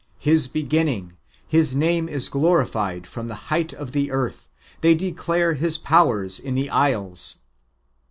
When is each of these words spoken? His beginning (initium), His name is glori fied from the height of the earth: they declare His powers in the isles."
His 0.17 0.47
beginning 0.47 1.11
(initium), 1.13 1.43
His 1.45 1.75
name 1.75 2.09
is 2.09 2.27
glori 2.27 2.67
fied 2.67 3.05
from 3.05 3.27
the 3.27 3.35
height 3.53 3.71
of 3.71 3.91
the 3.91 4.09
earth: 4.09 4.49
they 4.81 4.95
declare 4.95 5.53
His 5.53 5.77
powers 5.77 6.39
in 6.39 6.55
the 6.55 6.71
isles." 6.71 7.35